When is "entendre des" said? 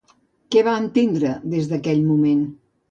0.85-1.71